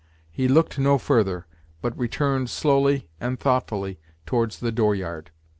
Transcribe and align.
He 0.31 0.47
looked 0.47 0.79
no 0.79 0.97
further, 0.97 1.45
but 1.79 1.95
returned 1.95 2.49
slowly 2.49 3.07
and 3.19 3.39
thoughtfully 3.39 3.99
towards 4.25 4.57
the 4.57 4.71
"door 4.71 4.95
yard." 4.95 5.29